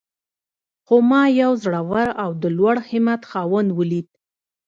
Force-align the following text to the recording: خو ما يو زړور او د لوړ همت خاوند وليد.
خو 0.85 0.95
ما 1.09 1.23
يو 1.41 1.51
زړور 1.63 2.07
او 2.23 2.29
د 2.41 2.43
لوړ 2.57 2.75
همت 2.89 3.21
خاوند 3.31 3.69
وليد. 3.73 4.07